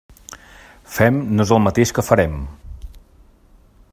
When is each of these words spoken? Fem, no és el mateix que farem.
Fem, 0.95 1.19
no 1.35 1.45
és 1.47 1.53
el 1.59 1.61
mateix 1.67 1.93
que 1.99 2.07
farem. 2.09 2.41